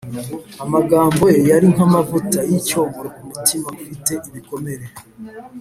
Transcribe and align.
Amagambo 0.63 1.23
Ye 1.33 1.39
yari 1.51 1.65
nk’amavuta 1.73 2.39
y’icyomoro 2.49 3.09
ku 3.15 3.21
mutima 3.29 3.67
ufite 3.77 4.13
ibikomere. 4.29 4.85